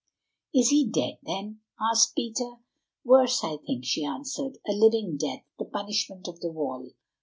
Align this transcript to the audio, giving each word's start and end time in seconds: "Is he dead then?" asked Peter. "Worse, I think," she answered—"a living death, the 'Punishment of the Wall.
"Is 0.51 0.69
he 0.69 0.89
dead 0.89 1.19
then?" 1.21 1.59
asked 1.79 2.15
Peter. 2.15 2.53
"Worse, 3.05 3.43
I 3.43 3.57
think," 3.57 3.85
she 3.85 4.03
answered—"a 4.03 4.71
living 4.71 5.15
death, 5.15 5.43
the 5.59 5.65
'Punishment 5.65 6.27
of 6.27 6.39
the 6.39 6.49
Wall. 6.51 6.93